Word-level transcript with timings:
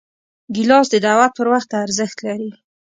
ګیلاس 0.55 0.87
د 0.91 0.95
دعوت 1.05 1.31
پر 1.37 1.47
وخت 1.53 1.69
ارزښت 1.83 2.17
لري. 2.27 2.51